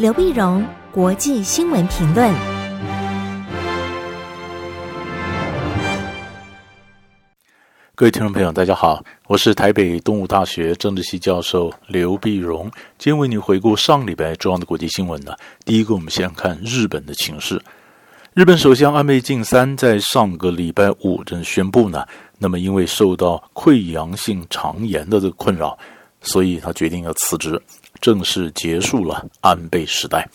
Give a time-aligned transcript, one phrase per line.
[0.00, 2.34] 刘碧荣，国际新闻评论。
[7.94, 12.62] 各位听众朋友，大家好，我是台北东吴大学政治系教授刘碧荣，
[12.96, 15.34] 今天为你回顾上礼拜重要的国际新闻呢。
[15.66, 17.60] 第一个，我们先看日本的情势。
[18.32, 22.06] 日本首相安倍晋三在上个礼拜五正宣布呢，
[22.38, 25.78] 那么因为受到溃疡性肠炎的这个困扰，
[26.22, 27.60] 所以他决定要辞职。
[28.00, 30.28] 正式结束了安倍时代。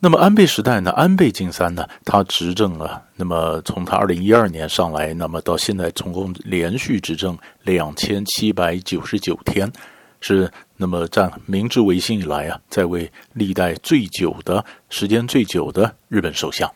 [0.00, 0.90] 那么安倍时代呢？
[0.90, 1.88] 安倍晋三呢？
[2.04, 3.02] 他执政了。
[3.16, 9.72] 那么从他二零一二年上来，那么到现在总共连续执政两千七百九十九天，
[10.20, 16.70] 是那么在明治维新以来啊，在位历代最久的时间最久的日本首相。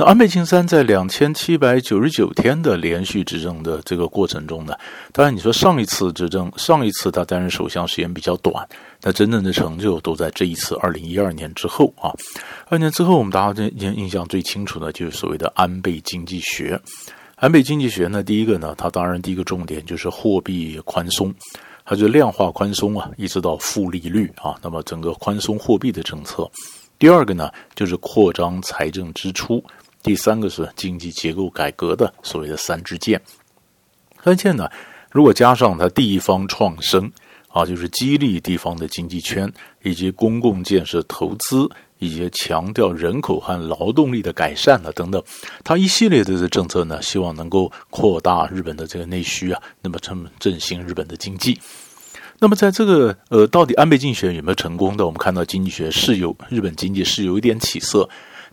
[0.00, 4.72] 那安倍晋三在两千七百九十九天的连续执政的这个过程中呢，
[5.10, 8.64] 当然你说上一次执政，上一次他担任首相时间比较短，
[9.02, 12.14] 那真正的成就都在这一次二零一二年之后啊。
[12.68, 16.80] 二年之后，我们大家印印象最清楚的就是所谓的安倍经济学。
[17.34, 21.34] 安倍经济学呢，第一个呢，它当然第一个重点就是货币宽松，
[21.84, 26.48] 它就量化宽松啊，一直到负利率啊，那么整个宽松货币的政策。
[27.00, 29.60] 第二个呢，就是扩张财政支出。
[30.02, 33.20] 第三个是经济结构改革的所谓的三支箭，
[34.22, 34.70] 三箭呢，
[35.10, 37.10] 如果加上它地方创生
[37.48, 45.22] 啊，就是激励地方的经济圈，以及公共建设投资，以及强调人口和劳动力的改善啊等等，
[45.64, 51.58] 它一系列的政策呢，希望能够扩大日本的这个内需啊，那么成振兴日本的经济。
[52.38, 55.04] 那么在这个呃，到底安倍竞选有没有成功的？
[55.04, 58.08] 我们看到经济学是有日本经济是有一点起色。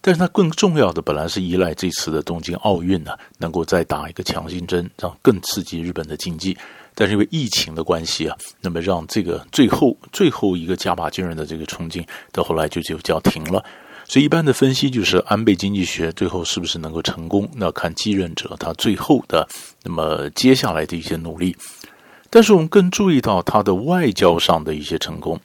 [0.05, 6.55] 但是它更重要的，本来是依赖这次的东京奥运呢，能够再打一个强心针，让更刺激日本的经济。
[6.93, 13.65] 但是因为疫情的关系啊，那么让这个最后最后一个加把劲儿的这个冲劲，到后来就就叫停了。
[14.07, 19.47] 所以一般的分析就是，安倍经济学最后是不是能够成功，那看继任者他最后的
[19.81, 21.57] 那么接下来的一些努力。
[22.29, 25.39] 但是我们更注意到他的外交上的一些成功。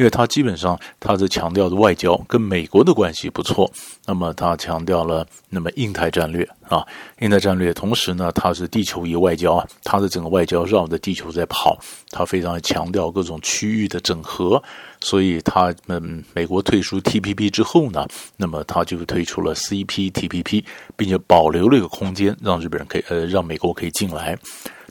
[0.00, 3.70] 因为他基本上，他是强调的外交跟美国的关系不错，
[4.06, 6.82] 那么他强调了那么印太战略啊，
[7.18, 11.78] 印太战略，同时呢，他是地球仪外交啊，他的整个外交绕着地球在跑，
[12.10, 14.62] 他非常强调各种区域的整合，
[15.02, 20.64] 所以他嗯，美国退出 TPP 之后呢，那么他就推出了 CPTPP，
[20.96, 24.38] 并且保留了一个空间，让日本人可以呃，让美国可以进来。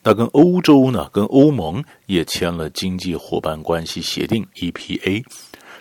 [0.03, 5.23] 那跟欧洲呢，跟欧盟也签了经济伙伴关系协定 EPA。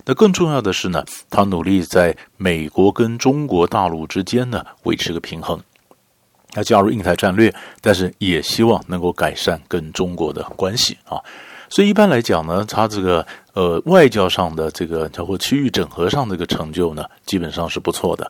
[0.05, 5.61] 那更重要的是呢，他努力在美国跟中国大陆之间呢维持个平衡。
[6.51, 11.21] 他加入印太战略，但是也希望能够改善跟中国的关系啊。
[11.69, 18.27] 所以一般来讲呢，他这个呃外交上的这个包括区域整合上的这个成就呢，基本上是不错的。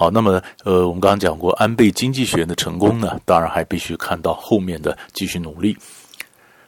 [0.00, 5.76] 好，那么呃，我们刚刚讲过安倍经济学的成功呢，当然还必须看到后面的继续努力。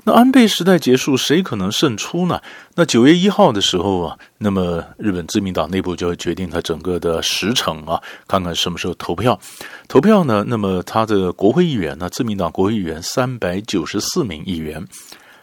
[0.02, 2.40] 那安倍时代结束，谁可能胜出呢？
[2.74, 9.38] 那九月一号的时候啊，那么日本自民党内部就会决定他整个的时程啊，看看什么时候投票。
[9.86, 14.84] 投票呢，那么他的国会议员呢，自民党国会议员三百九十四名议员。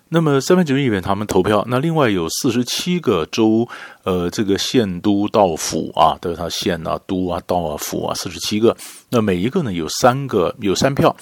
[0.10, 3.68] 那么三百九十亿元他们投票，那另外有四十七个州，
[4.04, 8.76] 呃，这个县都道府啊，都是他县啊、都啊、道啊、府啊，四十七个。
[9.10, 11.14] 那每一个呢有三个，有三票，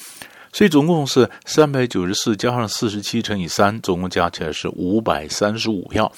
[0.54, 6.12] 所以总共是三百九十四加上四十七乘以三，总共加起来是五百三十五票。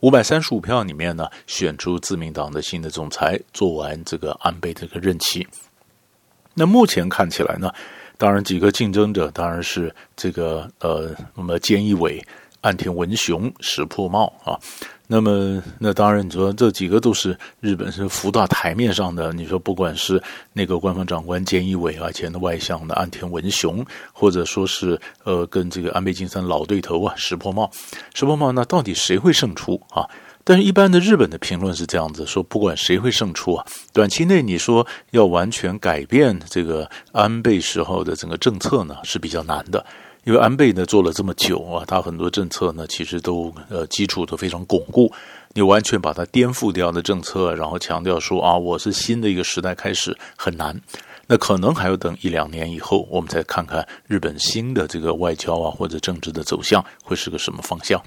[0.00, 5.46] 五百三十五票里面呢，选出自民党的新的总裁，做完这个安倍这个任期。
[6.54, 7.70] 那目前看起来呢？
[8.18, 12.22] 当然，几个竞争者当然是这个呃，那么菅义伟、
[12.62, 14.58] 岸田文雄、石破茂啊。
[15.08, 19.32] 那么，那当然你说这几个都是日本是浮到台面上的。
[19.32, 20.20] 你说不管是
[20.52, 27.70] 那个官方长官菅义伟啊，前的外相的岸田文雄，或者说是呃，跟这个安倍晋三老对头啊，石破茂，
[28.14, 30.08] 石破茂，那到底谁会胜出啊？
[30.48, 39.84] 但是，一般的日本的评论是这样子说：不管谁会胜出啊，短期内你说要完全改变这个安倍时候的整个政策呢，是比较难的。
[40.22, 45.12] 因为安倍呢做了这么久啊，他很多政策呢其实都呃基础都非常巩固。
[45.52, 50.80] 你完全把它颠覆掉的政策，然后强调说啊，我是新的一个时代开始，很难。
[51.26, 58.00] 那可能还要等一两年以后，我们再看看日本新的这个外交啊或者政治的走向会是个什么方向。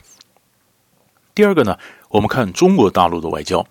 [1.35, 1.77] 第二个呢，
[2.09, 3.63] 我们看中国大陆的外交，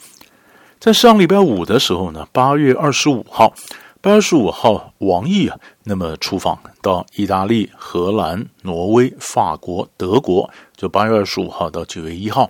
[0.79, 3.53] 在上礼拜五的时候呢，八月二十五号，
[4.01, 12.49] 八月二十五号，王毅啊，那么出访到意大利、荷兰、挪威、法国、德国，就八月二十五号到九月一号。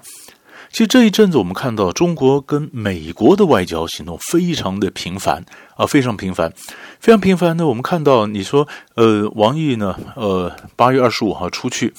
[0.70, 5.42] 其实这一阵子我们看到中国跟美国的外交行动非常的频繁
[5.76, 6.52] 啊，非常频繁，
[7.00, 7.66] 非常频繁的。
[7.66, 11.94] 我们看到你说，呃，王毅呢，呃，八月二十五号出去。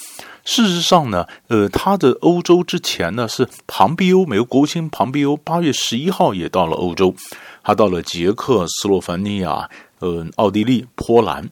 [0.52, 7.14] 事实上呢，呃，他的欧洲之前呢是庞毕欧，美国国务卿庞毕欧，八月十一号也到了欧洲，
[7.64, 9.70] 他到了捷克、斯洛伐尼亚、
[10.00, 11.48] 呃，奥地利、波兰。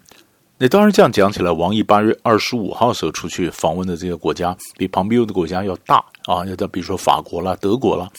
[0.58, 8.10] 那当然这样讲起来，王毅八月二十五号时候出去访问的这个国家，比庞毕欧的国家要大啊，要到比如说法国啦、德国啦。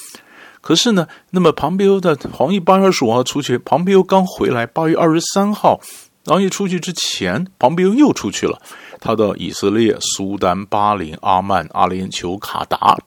[0.61, 5.81] 可是呢，那么庞毕欧的王毅八月二十五号出去，庞毕欧刚回来，八月二十三号，
[6.27, 8.63] 王毅出去之前，庞毕欧又出去了。
[9.01, 12.99] 他到以色列、苏丹、巴林、阿曼、阿联酋、卡达。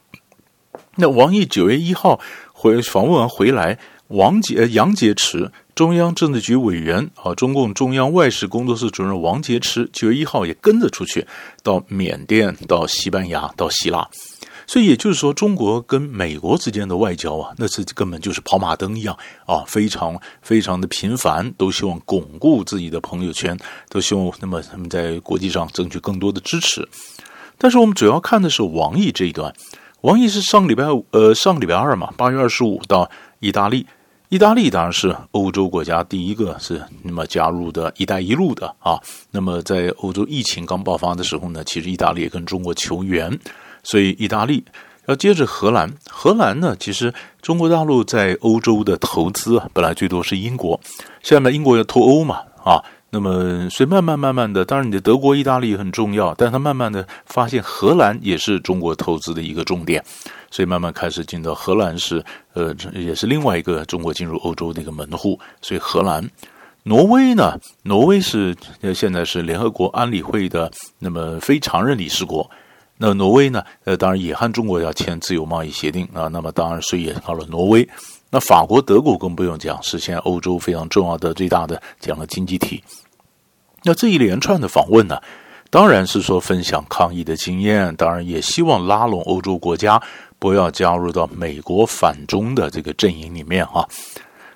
[0.96, 2.20] 那王毅九月一号
[2.52, 3.80] 回访问完回来，
[4.10, 11.26] 王杰、杨洁篪，中央政治局委员啊，中共中央外事工作室主任王洁篪，九月一号也跟着出去
[11.64, 14.08] 到缅甸、到西班牙、到希腊。
[14.72, 19.14] 所以也就是说，中国跟美国之间的外交啊，那是根本就是跑马灯一样
[19.46, 23.60] 啊，非常非常的频繁，都希望巩固自己的朋友圈，
[23.90, 26.88] 都希望那么他们在国际上争取更多的支持。
[27.58, 29.54] 但是我们主要看的是王毅这一段，
[30.04, 33.86] 王毅是上礼拜五呃上礼拜二嘛，八月二十五到意大利，
[34.30, 38.98] 意大利当然是欧洲国家第一个是那么加入的一带一路的啊。
[39.32, 43.38] 那么在欧洲疫情刚爆发的时候呢，其实意大利也跟中国求援。
[43.84, 44.64] 所以，意大利
[45.08, 45.92] 要接着荷兰。
[46.10, 50.80] 荷兰呢，其实中国大陆在欧洲的投资啊，本来最多是英国。
[51.24, 60.04] 现在英国要脱欧嘛，啊，那么所以慢慢慢慢的，当然你的德国、意大利很重要，但他慢慢的发现荷兰也是中国投资的一个重点，
[60.52, 62.24] 所以慢慢开始进到荷兰是
[62.54, 65.40] 呃，也是另外一个中国进入欧洲的一个门户。
[65.62, 66.30] 所以荷兰、
[66.84, 68.56] 挪威呢，挪威是
[68.94, 72.50] 现在是联合国安理会的那么非常任理事国。
[73.04, 73.64] 那挪威呢？
[73.86, 76.28] 呃，当然也和中国要签自由贸易协定啊。
[76.28, 77.90] 那么当然，所以也到了挪威。
[78.30, 82.84] 那法国、德国更不用讲，是现在欧洲非常重要的、最大的这样的经济体。
[83.82, 85.20] 那这一连串的访问呢，
[85.72, 90.00] 当然是说分享抗疫的经验，当然也希望拉拢欧洲国家，
[90.38, 93.84] 不要加入到美国反中的这个阵营里面啊。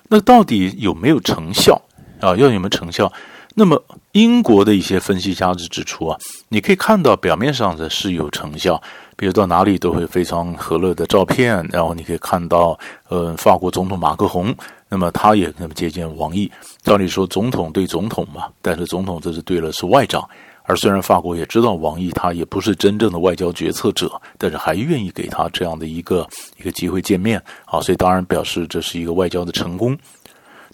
[0.08, 1.82] 那到底有没有成效
[2.20, 2.36] 啊？
[2.36, 3.12] 要有没有成效？
[3.58, 3.82] 那么，
[4.12, 6.18] 英国的一些分析家就指出啊，
[6.50, 8.78] 你可以看到表面上的是有成效，
[9.16, 14.54] 比如到哪里都会非常和乐的照片，然后你可以看到，呃，法国总统马克宏，
[14.90, 16.52] 那么他也那么接见王毅。
[16.82, 20.28] 照理说，总统对总统嘛，但是总统这是对了是外长，
[20.64, 26.28] 而虽然法国也知道王毅他也不是真正的外交决策者，但是还愿意给他这样的一个
[26.58, 29.96] 一个机会见面啊，所以当然表示这是一个外交的成功。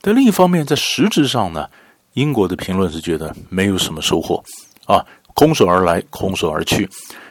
[0.00, 1.69] 但另一方面，在实质上呢？
[2.14, 4.43] 英国的评论是觉得没有什么收获，
[4.87, 5.05] 啊，
[5.35, 6.88] 空手而来，空手而去，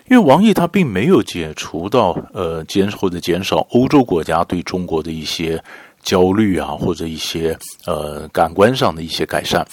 [0.10, 5.64] 因为王毅他并没有解除到呃减或者减少欧洲国家对中国的一些
[6.02, 9.66] 焦虑啊，或者一些呃感官上的一些改善，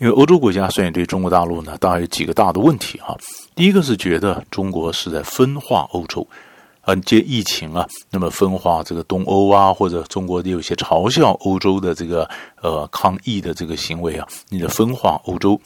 [0.00, 3.16] 因为欧洲国家虽然对中国大陆呢，当然有几个大的问题啊，
[3.54, 6.26] 第一个是觉得中国是在分化欧洲。
[6.86, 12.28] 嗯，接疫情啊，那么分化这个东欧啊，或者中国的有些嘲笑欧洲的这个
[12.62, 15.60] 呃抗疫的这个行为啊，你的分化欧洲。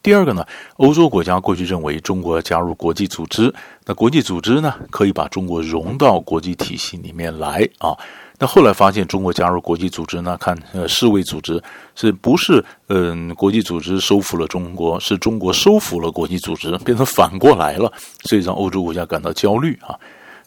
[0.00, 0.46] 第二个呢，
[0.76, 3.52] 欧洲国家过去认为中国要加入国际组织，
[3.84, 7.96] 那国际组织呢可以把中国融到国际体系里面来啊。
[8.38, 11.60] 那后来发现中国加入国际组织呢，看呃世卫组织
[11.96, 17.92] 是不是嗯、国际组织收服了中国，是中国收服了国际组织，变成反过来了，
[18.24, 19.98] 所以让欧洲国家感到焦虑啊。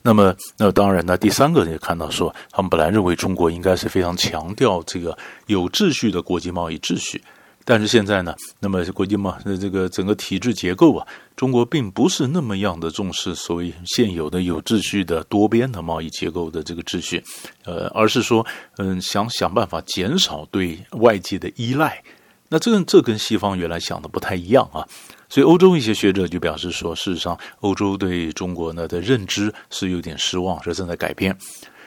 [0.04, 5.18] 那么，那当然呢，第三个也看到说，他们本来认为中国应该是非常强调这个
[5.48, 7.22] 有秩序的国际贸易秩序，
[7.64, 17.24] 但是现在呢，那么国际贸这个整个体制结构啊，中国并不是那么样的重视所谓现有的有秩序的多边的贸易结构的这个秩序，
[17.66, 18.46] 呃，而是说，
[18.78, 22.04] 嗯，想想办法减少对外界的依赖。
[22.50, 24.86] 那这这跟西方原来想的不太一样啊。
[25.32, 31.38] 所以，欧洲一些学者就表示说，事实上，欧洲对中国呢的认知是有点失望，是正在改变。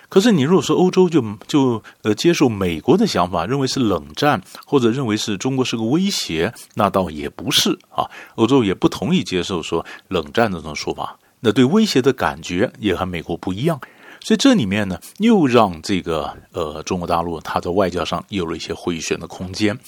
[0.09, 8.09] 可是，你如果说欧洲就就呃接受美国的想法，认为是冷战，或者认为是中国是个威胁，那倒也不是啊。
[8.37, 13.79] 欧洲也不同意接受说冷战这种说法，那对威胁的感觉也和美国不一样。
[14.21, 19.79] 所以，这里面呢，又让这个呃中国大陆它在外交上有了一些回旋的空间。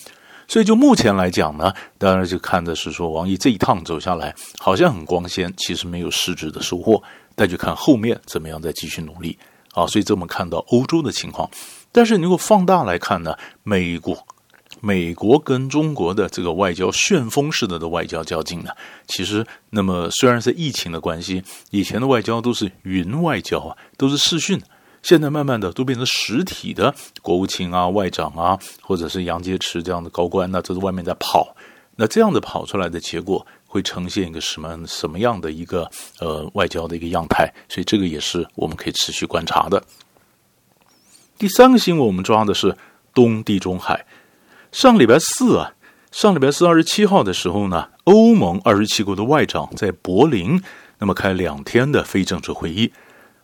[0.49, 7.03] 所以，就目前来讲呢，当然就看的是说，王毅这一趟走下来好像很光鲜，其实没有实质的收获。
[7.35, 9.39] 但就看后面怎么样再继续努力
[9.73, 9.87] 啊。
[9.87, 11.51] 所以，这么看到欧洲的情况，
[11.93, 14.17] 但是如果放大来看呢，美国
[14.81, 18.71] 美国跟中国的这个外交旋风式的的外交较劲呢，
[19.07, 24.61] 其实那么虽然是疫情的关系，以前的外交都是云外交啊，都是视讯，
[25.03, 31.55] 现在慢慢的都变成实体的，国务卿啊、外长啊，或者是杨洁篪这样的高官呢，都是外面在跑，
[31.97, 37.53] 那这样的跑出来的结果会呈现一个什么什么样的一个呃外交的一个样态？
[37.69, 39.83] 所以这个也是我们可以持续观察的。
[41.39, 42.77] 第三个新闻我们抓的是
[43.15, 44.07] 东地中海。
[44.73, 45.75] 上礼拜四啊，
[46.11, 50.61] 上礼拜四二十七号的时候呢，欧盟二十七国的外长在柏林，
[50.99, 52.93] 那么开两天的非正式会议，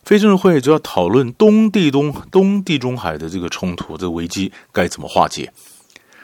[0.02, 5.52] 非正式会议就要讨论东地东东地中海的这个冲突的危机该怎么化解。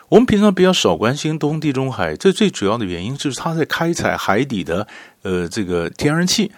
[0.08, 4.87] 我们平常比较少关心东地中海，这最主要的原因就是它在开采海底的
[5.23, 6.50] 呃这个天然气，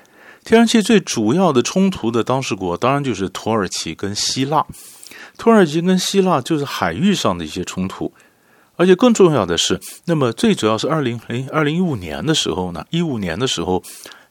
[0.44, 4.64] 天然气最主要的冲突的当事国当然就是土耳其跟希腊，
[5.36, 8.12] 土耳其跟希腊就是海域上的一些冲突。
[8.76, 13.82] 而且更重要的是，那么最主要是二零哎二零一五年的时候呢，一五年的时候，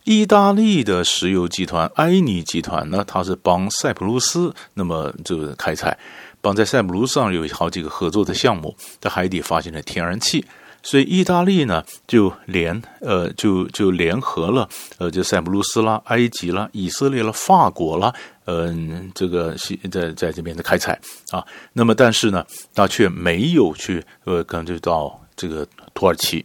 [0.09, 5.95] 意大利的石油集团埃尼集团呢，它是帮塞浦路斯那么这个开采，
[6.41, 10.43] 帮在塞浦路斯上有好几个合作的项目，在海底发现了天然气。
[10.81, 18.11] 所以意大利呢，就联呃，就就联合了呃，就塞浦路斯啦、埃及啦、以色列啦、法国啦，
[18.45, 19.55] 嗯、这个
[19.91, 20.99] 在在这边的开采
[21.29, 21.45] 啊。
[21.71, 26.43] 那么，但是呢，他却没有去呃，可能就到这个土耳其。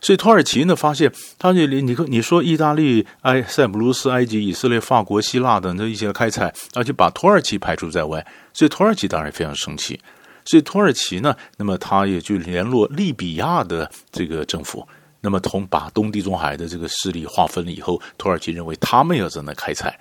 [0.00, 10.00] 所以土耳其呢，发现他就你你你说意大利、埃塞浦路斯、埃及、以色列、法国、希腊等这一些开采，而且把土耳其排除在外，所以土耳其当然非常生气。
[10.44, 14.86] 所以土耳其呢，那么他也就联络利比亚的这个政府，
[15.20, 19.98] 那么同把东地中海的这个势力划分了以后，土耳其认为他们要在那开采，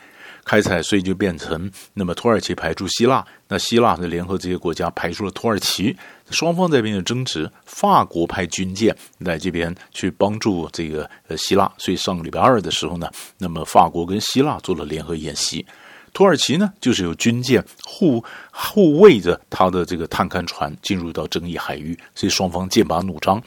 [0.47, 5.93] 开采，所以就变成那么土耳其排除希腊，那希腊的联合这些国家排除了土耳其，
[6.29, 15.65] 双方在这边的争执，法国派军舰来这边去帮助这个呃希腊，所以上个礼拜二的时候呢，那么法国跟希腊做了联合演习。
[16.13, 23.39] 土耳其呢，就是有军舰护护卫着他的这个探勘船进入到争议海域，所以双方剑拔弩张。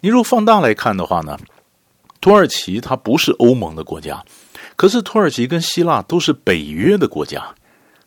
[0.00, 1.38] 你如果放大来看的话呢，
[2.20, 4.20] 土耳其它不是欧盟的国家，
[4.76, 7.42] 可是土耳其跟希腊都是北约的国家，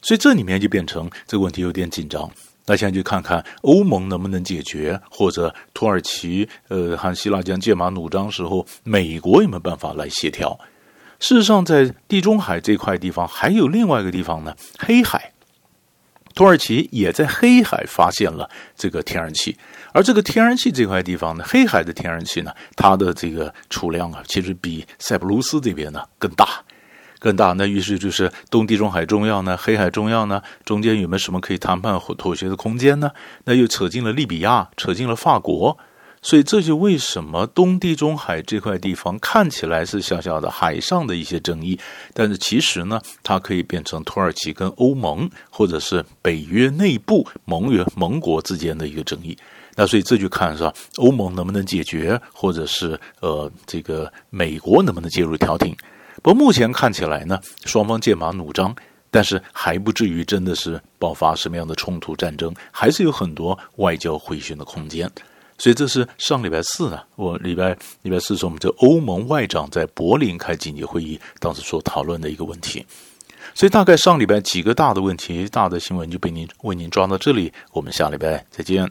[0.02, 2.30] 所以这里面就变成这个问题有点紧张。
[2.68, 10.60] 那现在就看看欧盟能不能解决，或者土耳其呃和希腊将剑拔弩张时候，美国有没有办法来协调？
[11.20, 15.32] 事实上，在地中海这块地方，还有另外一个地方呢，黑海。
[16.34, 19.56] 土耳其也在黑海发现了这个天然气，
[19.96, 26.62] 而这个天然气这块地方呢，黑海的天然气呢，它的这个储量啊，其实比塞浦路斯这边呢更大，
[27.18, 27.54] 更大。
[27.54, 33.10] 那于是就是东地中海重要呢，黑海重要呢，中间有没有什么可以谈判或妥协的空间呢？
[33.46, 35.78] 那又扯进了利比亚，扯进了法国。
[36.22, 41.80] 所以这就为什么东地中海这块地方看起来是小小的海上的一些争议，
[42.14, 49.38] 但是其实呢，它可以变成土耳其跟欧盟或者是北约内部盟约盟国之间的一个争议。
[49.76, 55.76] 那所以这就看是吧，欧盟能不能解决，或者是呃这个美国能不能介入调停。
[56.24, 58.74] 不过目前看起来呢，双方剑拔弩张，
[59.12, 65.12] 但是还不至于真的是爆发什么样的冲突战争，还是有很多外交回旋的空间。
[65.58, 72.86] 所以这是上礼拜四呢，我礼拜礼拜四是我们这欧盟外长在柏林开紧急会议，当时所讨论的一个问题。
[73.54, 78.90] 所以大概上礼拜几个大的问题、大的新闻就被您为您抓到这里，我们下礼拜再见。